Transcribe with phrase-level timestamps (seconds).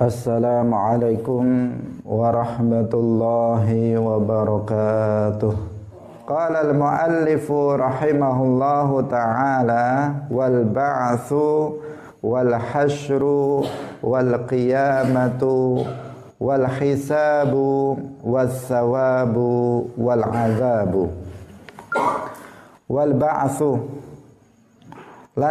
[0.00, 1.76] Assalamualaikum
[2.08, 5.52] warahmatullahi wabarakatuh.
[6.24, 11.76] Qala al-muallifu rahimahullahu ta'ala wal ba'thu
[12.24, 13.68] wal hasyru
[14.00, 15.84] wal qiyamatu
[16.40, 18.00] wal hisabu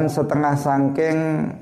[0.10, 1.54] setengah saking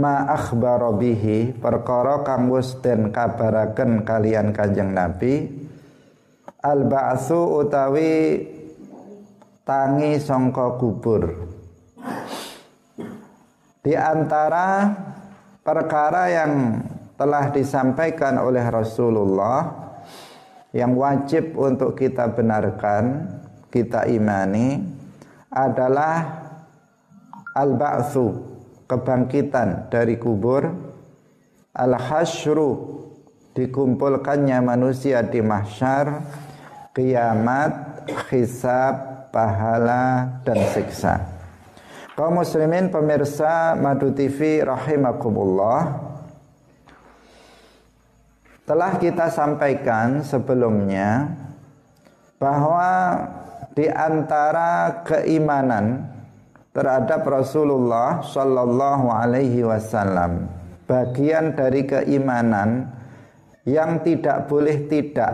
[0.00, 5.44] ma akhbara bihi perkara kang wis den kabaraken kalian Kanjeng Nabi
[6.64, 8.40] al ba'su utawi
[9.68, 11.28] tangi sangka kubur.
[13.80, 14.92] Di antara
[15.60, 16.84] perkara yang
[17.16, 19.68] telah disampaikan oleh Rasulullah
[20.72, 23.28] yang wajib untuk kita benarkan,
[23.72, 24.80] kita imani
[25.48, 26.44] adalah
[27.54, 28.49] al-ba'tsu
[28.90, 30.66] kebangkitan dari kubur
[31.70, 32.98] al-hasyru
[33.54, 36.26] dikumpulkannya manusia di mahsyar
[36.90, 41.22] kiamat hisab pahala dan siksa.
[42.18, 46.10] Kaum muslimin pemirsa Madu TV rahimakumullah
[48.66, 51.30] telah kita sampaikan sebelumnya
[52.42, 52.90] bahwa
[53.72, 56.09] di antara keimanan
[56.70, 60.46] terhadap Rasulullah Shallallahu Alaihi Wasallam.
[60.86, 62.90] Bagian dari keimanan
[63.66, 65.32] yang tidak boleh tidak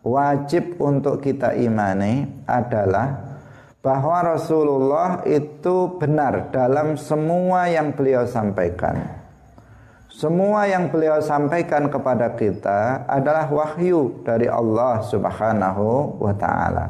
[0.00, 3.36] wajib untuk kita imani adalah
[3.84, 9.26] bahwa Rasulullah itu benar dalam semua yang beliau sampaikan.
[10.10, 16.88] Semua yang beliau sampaikan kepada kita adalah wahyu dari Allah Subhanahu wa taala.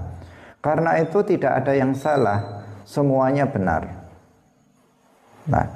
[0.62, 2.55] Karena itu tidak ada yang salah
[2.86, 4.06] semuanya benar.
[5.50, 5.66] Nah,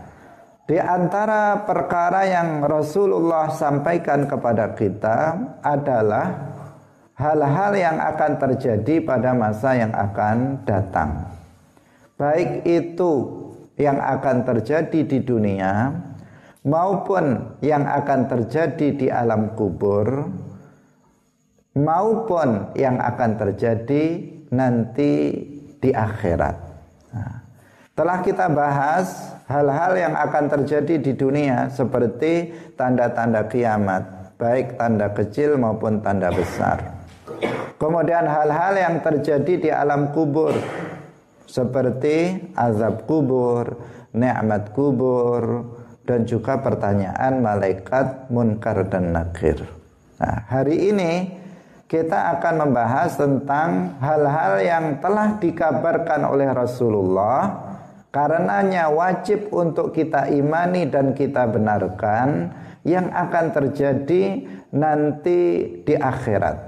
[0.71, 5.35] di antara perkara yang Rasulullah sampaikan kepada kita
[5.67, 6.55] adalah
[7.19, 11.27] hal-hal yang akan terjadi pada masa yang akan datang.
[12.15, 13.13] Baik itu
[13.75, 15.91] yang akan terjadi di dunia
[16.63, 20.29] maupun yang akan terjadi di alam kubur
[21.75, 24.05] maupun yang akan terjadi
[24.53, 25.13] nanti
[25.81, 26.70] di akhirat.
[28.01, 35.13] Nah, telah kita bahas hal-hal yang akan terjadi di dunia seperti tanda-tanda kiamat, baik tanda
[35.13, 36.97] kecil maupun tanda besar.
[37.77, 40.57] Kemudian hal-hal yang terjadi di alam kubur
[41.45, 43.77] seperti azab kubur,
[44.17, 45.69] nikmat kubur
[46.09, 49.61] dan juga pertanyaan malaikat munkar dan nakir.
[50.17, 51.37] Nah, hari ini
[51.85, 57.70] kita akan membahas tentang hal-hal yang telah dikabarkan oleh Rasulullah
[58.11, 62.51] karenanya wajib untuk kita imani dan kita benarkan
[62.83, 64.45] yang akan terjadi
[64.75, 65.39] nanti
[65.83, 66.59] di akhirat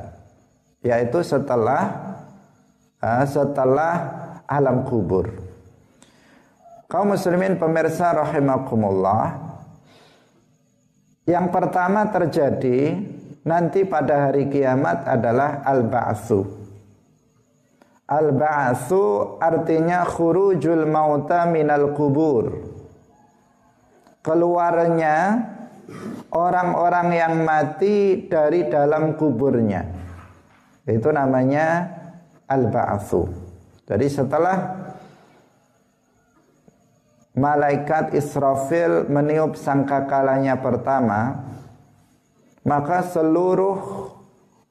[0.83, 2.15] yaitu setelah
[3.27, 3.95] setelah
[4.47, 5.31] alam kubur
[6.87, 9.53] kaum muslimin pemirsa rahimakumullah
[11.23, 12.99] yang pertama terjadi
[13.47, 16.62] nanti pada hari kiamat adalah al-ba'su.
[18.13, 22.53] Al-ba'su artinya khurujul mauta minal kubur.
[24.21, 25.49] Keluarnya
[26.29, 29.89] orang-orang yang mati dari dalam kuburnya.
[30.85, 31.89] Itu namanya
[32.53, 33.33] al-ba'su.
[33.89, 34.57] Jadi setelah
[37.33, 41.49] malaikat Israfil meniup sangkakalanya pertama,
[42.61, 44.13] maka seluruh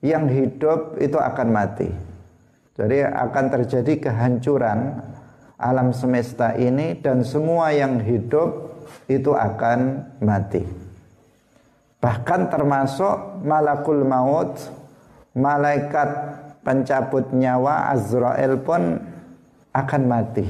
[0.05, 2.10] yang hidup itu akan mati.
[2.71, 5.03] Jadi akan terjadi kehancuran
[5.61, 8.71] alam semesta ini dan semua yang hidup
[9.05, 10.63] itu akan mati.
[12.01, 14.57] Bahkan termasuk malakul maut,
[15.37, 16.09] malaikat
[16.65, 18.97] pencabut nyawa Azrael pun
[19.69, 20.47] akan mati.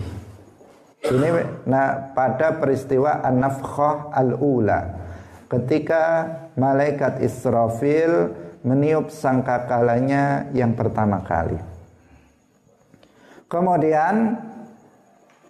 [1.02, 1.28] Ini
[1.66, 4.96] nah, pada peristiwa an-nafkhah al-ula
[5.50, 8.32] ketika malaikat Israfil
[8.62, 11.71] meniup sangkakalanya yang pertama kali.
[13.52, 14.40] Kemudian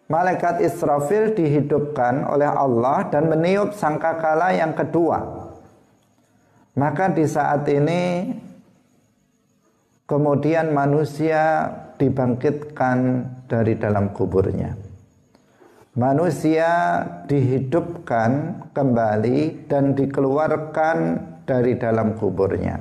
[0.09, 5.21] malaikat Israfil dihidupkan oleh Allah dan meniup sangkakala yang kedua.
[6.73, 8.33] Maka di saat ini
[10.09, 11.69] kemudian manusia
[12.01, 14.73] dibangkitkan dari dalam kuburnya
[15.95, 20.97] manusia dihidupkan kembali dan dikeluarkan
[21.43, 22.79] dari dalam kuburnya.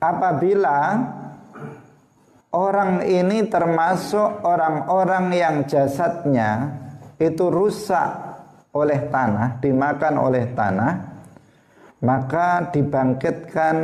[0.00, 1.00] Apabila
[2.54, 6.70] orang ini termasuk orang-orang yang jasadnya
[7.18, 8.08] itu rusak
[8.70, 10.92] oleh tanah, dimakan oleh tanah,
[12.02, 13.76] maka dibangkitkan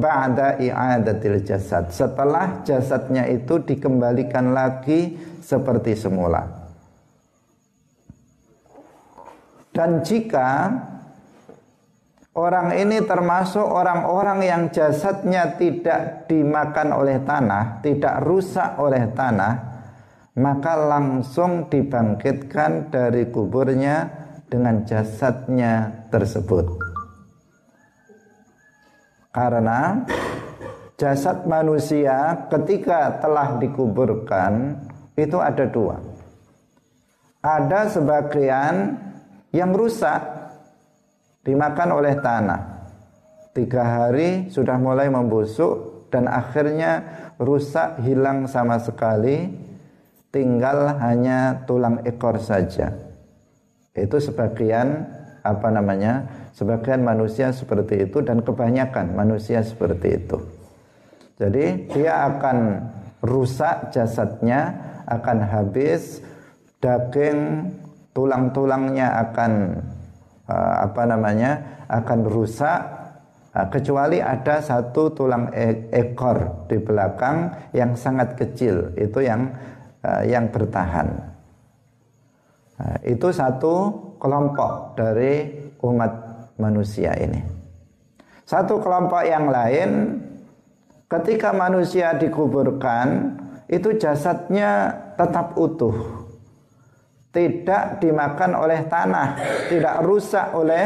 [0.00, 1.92] ba'da i'adatil jasad.
[1.92, 6.64] Setelah jasadnya itu dikembalikan lagi seperti semula.
[9.74, 10.70] Dan jika
[12.34, 19.54] orang ini termasuk orang-orang yang jasadnya tidak dimakan oleh tanah tidak rusak oleh tanah
[20.34, 24.10] maka langsung dibangkitkan dari kuburnya
[24.50, 26.94] dengan jasadnya tersebut
[29.34, 30.06] karena
[30.94, 34.78] jasad manusia ketika telah dikuburkan
[35.18, 35.98] itu ada dua.
[37.44, 38.96] Ada sebagian
[39.52, 40.43] yang rusak
[41.44, 42.60] dimakan oleh tanah.
[43.54, 47.04] Tiga hari sudah mulai membusuk dan akhirnya
[47.38, 49.62] rusak hilang sama sekali.
[50.34, 52.90] Tinggal hanya tulang ekor saja.
[53.94, 55.06] Itu sebagian
[55.46, 60.38] apa namanya Sebagian manusia seperti itu dan kebanyakan manusia seperti itu.
[61.34, 62.78] Jadi dia akan
[63.26, 64.70] rusak jasadnya,
[65.10, 66.22] akan habis,
[66.78, 67.74] daging,
[68.14, 69.82] tulang-tulangnya akan
[70.48, 71.52] uh, apa namanya?
[71.84, 72.80] akan rusak
[73.52, 79.52] uh, kecuali ada satu tulang e ekor di belakang yang sangat kecil, itu yang
[80.02, 81.32] uh, yang bertahan.
[83.06, 85.46] Itu satu kelompok dari
[85.78, 86.12] umat
[86.58, 87.38] manusia ini.
[88.42, 90.20] Satu kelompok yang lain
[91.06, 93.38] ketika manusia dikuburkan
[93.70, 96.23] itu jasadnya tetap utuh.
[97.34, 99.34] Tidak dimakan oleh tanah,
[99.66, 100.84] tidak rusak oleh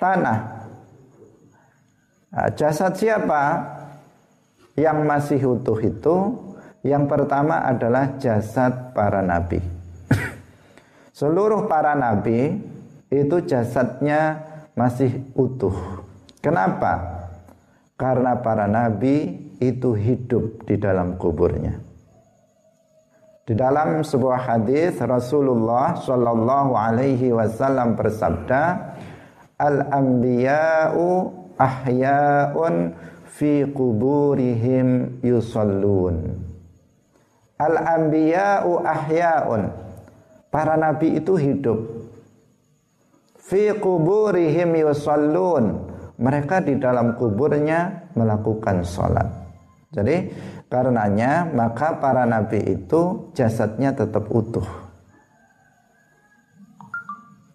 [0.00, 0.38] tanah.
[2.32, 3.42] Nah, jasad siapa
[4.80, 6.16] yang masih utuh itu?
[6.80, 9.60] Yang pertama adalah jasad para nabi.
[11.18, 12.56] Seluruh para nabi
[13.12, 14.40] itu jasadnya
[14.72, 16.00] masih utuh.
[16.40, 17.20] Kenapa?
[18.00, 21.89] Karena para nabi itu hidup di dalam kuburnya.
[23.50, 28.94] Di dalam sebuah hadis Rasulullah Shallallahu Alaihi Wasallam bersabda,
[29.58, 32.94] al anbiya'u ahya'un
[33.26, 36.38] fi kuburihim yusallun.
[37.58, 39.62] Al anbiya'u ahya'un.
[40.54, 42.06] Para nabi itu hidup
[43.34, 45.90] fi kuburihim yusallun
[46.22, 49.26] mereka di dalam kuburnya melakukan sholat
[49.90, 50.30] jadi
[50.70, 54.64] karenanya maka para nabi itu jasadnya tetap utuh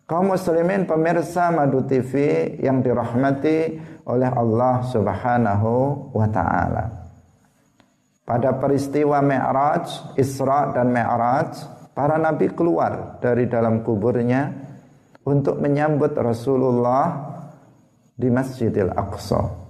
[0.06, 2.14] kaum muslimin pemirsa Madu TV
[2.60, 5.72] yang dirahmati oleh Allah subhanahu
[6.14, 6.86] wa ta'ala
[8.26, 14.52] pada peristiwa Mi'raj, Isra dan Mi'raj para nabi keluar dari dalam kuburnya
[15.26, 17.34] untuk menyambut Rasulullah
[18.14, 19.65] di Masjidil Aqsa.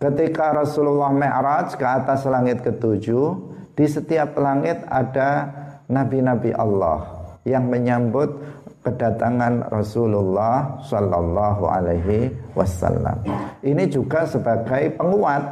[0.00, 3.36] Ketika Rasulullah Mi'raj ke atas langit ketujuh,
[3.76, 5.44] di setiap langit ada
[5.92, 7.04] nabi-nabi Allah
[7.44, 8.32] yang menyambut
[8.80, 13.28] kedatangan Rasulullah Shallallahu Alaihi Wasallam.
[13.60, 15.44] Ini juga sebagai penguat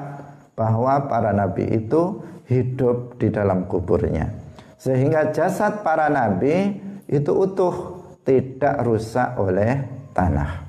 [0.57, 2.17] bahwa para nabi itu
[2.49, 4.33] hidup di dalam kuburnya,
[4.81, 6.73] sehingga jasad para nabi
[7.05, 9.85] itu utuh tidak rusak oleh
[10.17, 10.68] tanah.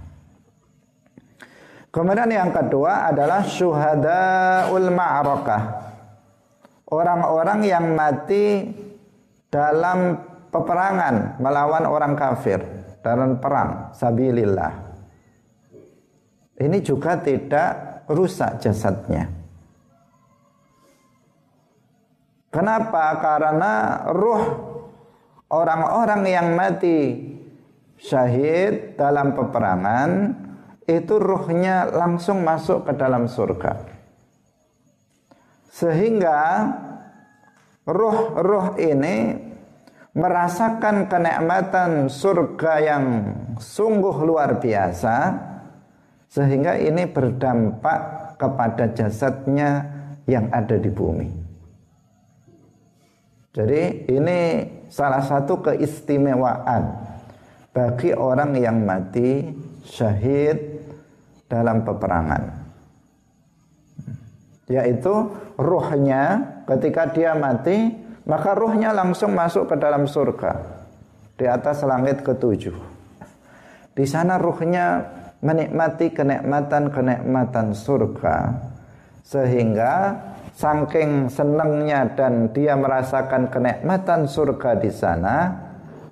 [1.89, 5.63] Kemudian yang kedua adalah syuhadaul ma'rakah.
[6.89, 8.69] Orang-orang yang mati
[9.49, 10.17] dalam
[10.53, 12.61] peperangan melawan orang kafir
[13.01, 14.73] dalam perang sabilillah.
[16.59, 19.29] Ini juga tidak rusak jasadnya.
[22.49, 23.17] Kenapa?
[23.21, 24.43] Karena ruh
[25.53, 27.29] orang-orang yang mati
[27.97, 30.09] syahid dalam peperangan
[30.89, 33.77] itu ruhnya langsung masuk ke dalam surga.
[35.69, 36.65] Sehingga
[37.85, 39.37] ruh-ruh ini
[40.17, 43.05] merasakan kenikmatan surga yang
[43.61, 45.37] sungguh luar biasa
[46.25, 49.85] sehingga ini berdampak kepada jasadnya
[50.25, 51.29] yang ada di bumi.
[53.49, 54.39] Jadi ini
[54.93, 57.01] salah satu keistimewaan
[57.73, 59.49] bagi orang yang mati
[59.81, 60.68] syahid
[61.49, 62.69] dalam peperangan.
[64.69, 67.89] Yaitu ruhnya ketika dia mati
[68.29, 70.61] maka ruhnya langsung masuk ke dalam surga
[71.33, 72.77] di atas langit ketujuh.
[73.97, 75.01] Di sana ruhnya
[75.41, 78.37] menikmati kenikmatan-kenikmatan surga
[79.25, 79.93] sehingga
[80.53, 85.35] saking senangnya dan dia merasakan kenikmatan surga di sana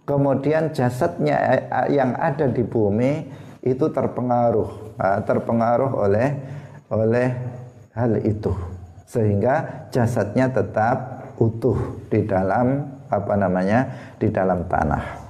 [0.08, 3.28] kemudian jasadnya eh, yang ada di bumi
[3.68, 6.28] itu terpengaruh terpengaruh oleh
[6.90, 7.28] oleh
[7.94, 8.54] hal itu.
[9.08, 13.88] Sehingga jasadnya tetap utuh di dalam apa namanya
[14.20, 15.28] di dalam tanah.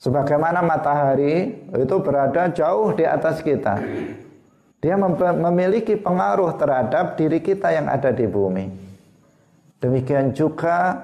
[0.00, 3.80] Sebagaimana matahari itu berada jauh di atas kita.
[4.80, 4.96] Dia
[5.36, 8.64] memiliki pengaruh terhadap diri kita yang ada di bumi.
[9.76, 10.96] Demikian juga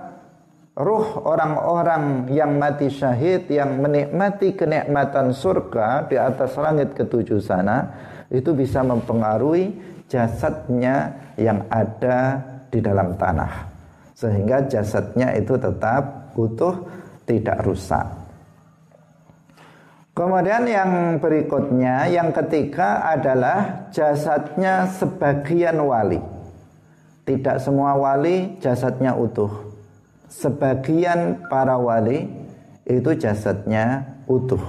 [0.76, 7.96] ruh orang-orang yang mati syahid yang menikmati kenikmatan surga di atas langit ketujuh sana
[8.28, 9.72] itu bisa mempengaruhi
[10.04, 13.72] jasadnya yang ada di dalam tanah.
[14.12, 16.84] Sehingga jasadnya itu tetap utuh
[17.24, 18.04] tidak rusak.
[20.16, 26.20] Kemudian yang berikutnya, yang ketiga adalah jasadnya sebagian wali.
[27.28, 29.75] Tidak semua wali jasadnya utuh
[30.28, 32.26] sebagian para wali
[32.86, 34.62] itu jasadnya utuh.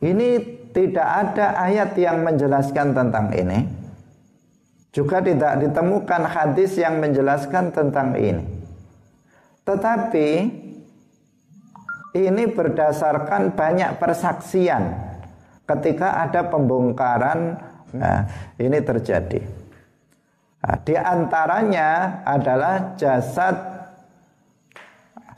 [0.00, 0.28] Ini
[0.76, 3.64] tidak ada ayat yang menjelaskan tentang ini.
[4.92, 8.44] Juga tidak ditemukan hadis yang menjelaskan tentang ini.
[9.64, 10.28] Tetapi
[12.16, 14.82] ini berdasarkan banyak persaksian
[15.68, 17.60] ketika ada pembongkaran
[17.96, 18.28] nah
[18.60, 19.40] ini terjadi.
[20.66, 23.54] Nah, di antaranya adalah jasad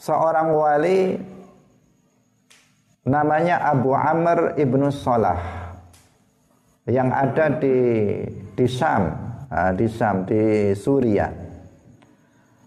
[0.01, 1.21] seorang wali
[3.05, 5.37] namanya Abu Amr ibnu Salah
[6.89, 7.77] yang ada di
[8.57, 9.13] di Syam,
[9.53, 11.29] nah, di Syam di Suria.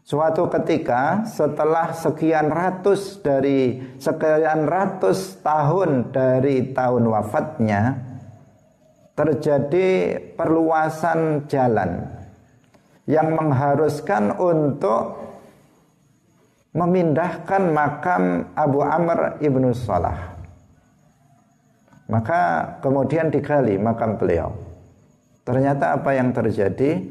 [0.06, 7.98] Suatu ketika setelah sekian ratus dari sekian ratus tahun dari tahun wafatnya
[9.18, 12.20] terjadi perluasan jalan
[13.12, 15.20] yang mengharuskan untuk
[16.72, 20.32] memindahkan makam Abu Amr ibnu Salah.
[22.08, 24.56] Maka kemudian digali makam beliau.
[25.44, 27.03] Ternyata apa yang terjadi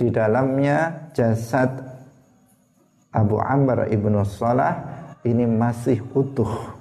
[0.00, 1.68] di dalamnya jasad
[3.12, 4.80] Abu Amr ibnu Salah
[5.28, 6.80] ini masih utuh.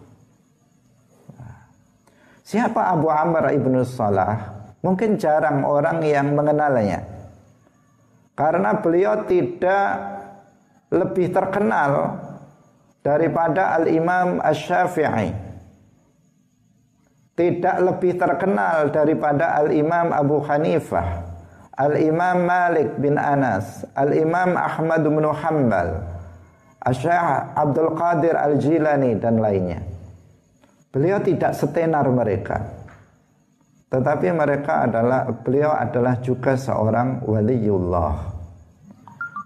[2.48, 4.64] Siapa Abu Amr ibnu Salah?
[4.80, 7.21] Mungkin jarang orang yang mengenalnya.
[8.42, 9.86] Karena beliau tidak
[10.90, 12.18] lebih terkenal
[13.06, 15.30] daripada Al-Imam Ash-Syafi'i.
[17.38, 21.22] Tidak lebih terkenal daripada Al-Imam Abu Hanifah,
[21.78, 26.02] Al-Imam Malik bin Anas, Al-Imam Ahmad bin Hanbal,
[26.82, 29.86] Asy'ah Abdul Qadir Al-Jilani dan lainnya.
[30.90, 32.58] Beliau tidak setenar mereka.
[33.92, 38.31] Tetapi mereka adalah beliau adalah juga seorang waliullah.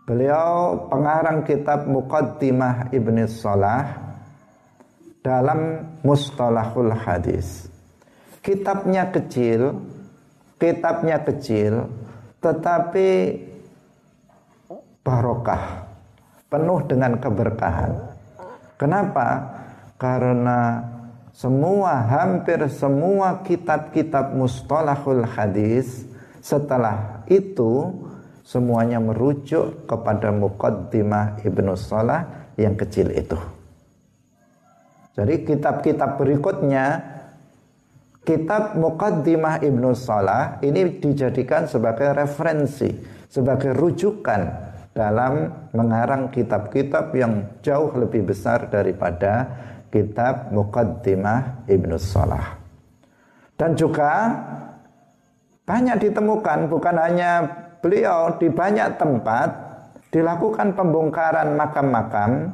[0.05, 3.97] Beliau pengarang kitab Muqaddimah Ibn Salah
[5.25, 7.65] dalam Mustalahul Hadis.
[8.45, 9.81] Kitabnya kecil,
[10.61, 11.89] kitabnya kecil,
[12.37, 13.33] tetapi
[15.01, 15.89] barokah,
[16.53, 17.97] penuh dengan keberkahan.
[18.77, 19.57] Kenapa?
[19.97, 20.85] Karena
[21.33, 26.05] semua hampir semua kitab-kitab mustalahul hadis
[26.45, 27.89] setelah itu
[28.45, 33.35] semuanya merujuk kepada Muqaddimah Ibnu Salah yang kecil itu.
[35.17, 37.01] Jadi kitab-kitab berikutnya
[38.21, 42.93] kitab Muqaddimah Ibnu Salah ini dijadikan sebagai referensi,
[43.25, 44.41] sebagai rujukan
[44.93, 49.49] dalam mengarang kitab-kitab yang jauh lebih besar daripada
[49.89, 52.61] kitab Muqaddimah Ibnu Salah.
[53.55, 54.35] Dan juga
[55.65, 59.49] banyak ditemukan bukan hanya beliau di banyak tempat
[60.09, 62.49] dilakukan pembongkaran makam-makam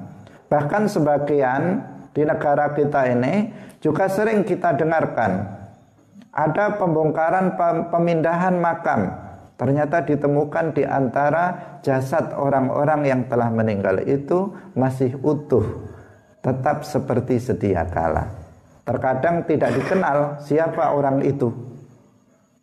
[0.52, 3.48] bahkan sebagian di negara kita ini
[3.80, 5.64] juga sering kita dengarkan.
[6.36, 7.56] Ada pembongkaran
[7.88, 9.08] pemindahan makam.
[9.56, 15.64] Ternyata ditemukan di antara jasad orang-orang yang telah meninggal itu masih utuh
[16.44, 18.28] tetap seperti sedia kala.
[18.84, 21.71] Terkadang tidak dikenal siapa orang itu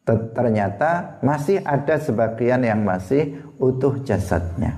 [0.09, 4.77] ternyata masih ada sebagian yang masih utuh jasadnya.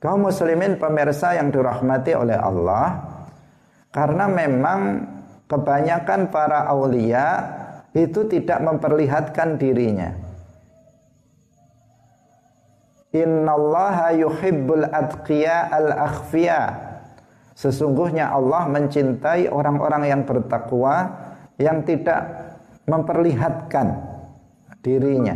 [0.00, 3.00] Kaum muslimin pemirsa yang dirahmati oleh Allah,
[3.90, 4.80] karena memang
[5.48, 7.26] kebanyakan para aulia
[7.96, 10.12] itu tidak memperlihatkan dirinya.
[13.16, 16.60] Innallaha yuhibbul atqiya al-akhfiya.
[17.56, 21.08] Sesungguhnya Allah mencintai orang-orang yang bertakwa
[21.56, 22.28] yang tidak
[22.86, 23.86] memperlihatkan
[24.80, 25.34] dirinya.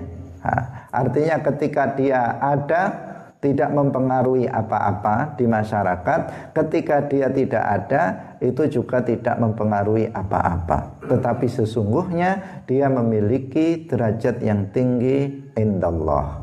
[0.91, 8.03] artinya ketika dia ada tidak mempengaruhi apa-apa di masyarakat, ketika dia tidak ada,
[8.41, 11.01] itu juga tidak mempengaruhi apa-apa.
[11.09, 16.37] Tetapi sesungguhnya dia memiliki derajat yang tinggi indallah.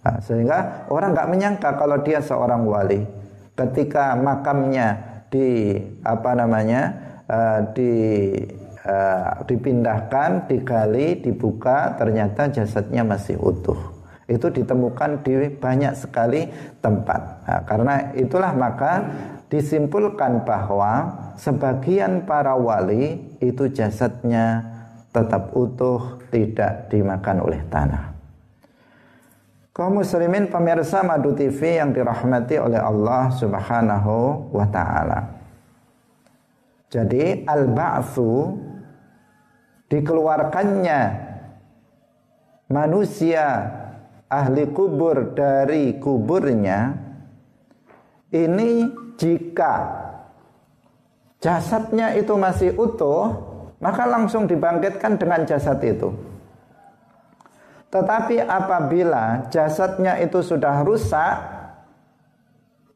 [0.00, 3.04] Nah, sehingga orang nggak menyangka kalau dia seorang wali.
[3.52, 4.96] Ketika makamnya
[5.28, 6.82] di apa namanya
[7.28, 7.92] uh, di
[8.90, 16.46] uh, dipindahkan, digali, dibuka, ternyata jasadnya masih utuh itu ditemukan di banyak sekali
[16.78, 17.20] tempat.
[17.50, 19.02] Nah, karena itulah maka
[19.50, 24.62] disimpulkan bahwa sebagian para wali itu jasadnya
[25.10, 28.14] tetap utuh, tidak dimakan oleh tanah.
[29.74, 35.20] Kaum muslimin pemirsa Madu TV yang dirahmati oleh Allah Subhanahu wa taala.
[36.90, 38.30] Jadi al-ba'tsu
[39.90, 41.00] dikeluarkannya
[42.70, 43.46] manusia
[44.30, 46.94] ahli kubur dari kuburnya
[48.30, 48.86] ini
[49.18, 49.74] jika
[51.42, 53.50] jasadnya itu masih utuh
[53.82, 56.12] maka langsung dibangkitkan dengan jasad itu.
[57.90, 61.58] Tetapi apabila jasadnya itu sudah rusak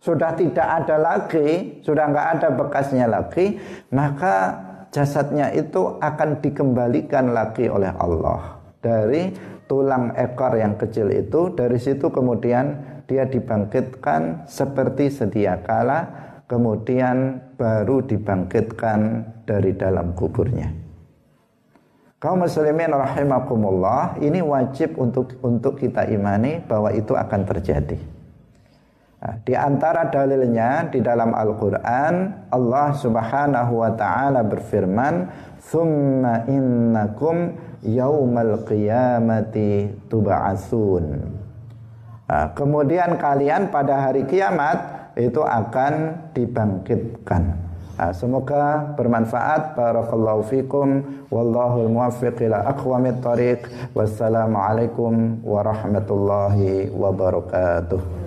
[0.04, 3.56] sudah tidak ada lagi sudah nggak ada bekasnya lagi
[3.88, 4.52] maka
[4.94, 8.62] jasadnya itu akan dikembalikan lagi oleh Allah.
[8.78, 9.34] Dari
[9.66, 12.78] tulang ekor yang kecil itu dari situ kemudian
[13.10, 16.06] dia dibangkitkan seperti sedia kala
[16.46, 20.70] kemudian baru dibangkitkan dari dalam kuburnya.
[22.22, 28.00] Kaum muslimin rahimakumullah ini wajib untuk untuk kita imani bahwa itu akan terjadi
[29.24, 35.32] nah, di antara dalilnya di dalam Al-Qur'an Allah Subhanahu wa taala berfirman
[35.64, 41.04] "Tsumma innakum yaumal qiyamati tuba'asun.
[42.24, 47.42] Nah, kemudian kalian pada hari kiamat itu akan dibangkitkan.
[47.94, 49.78] Nah, semoga bermanfaat.
[49.78, 51.04] Barakallahu fikum.
[51.30, 53.70] Wallahu muwaffiq ila aqwamit thariq.
[53.94, 58.23] Wassalamualaikum warahmatullahi wabarakatuh.